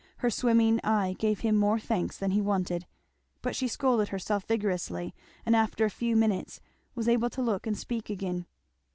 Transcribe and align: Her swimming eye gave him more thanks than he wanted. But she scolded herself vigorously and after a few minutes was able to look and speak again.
Her 0.17 0.31
swimming 0.31 0.79
eye 0.83 1.13
gave 1.19 1.41
him 1.41 1.55
more 1.55 1.77
thanks 1.79 2.17
than 2.17 2.31
he 2.31 2.41
wanted. 2.41 2.87
But 3.43 3.55
she 3.55 3.67
scolded 3.67 4.07
herself 4.07 4.45
vigorously 4.47 5.13
and 5.45 5.55
after 5.55 5.85
a 5.85 5.91
few 5.91 6.15
minutes 6.15 6.59
was 6.95 7.07
able 7.07 7.29
to 7.29 7.41
look 7.43 7.67
and 7.67 7.77
speak 7.77 8.09
again. 8.09 8.47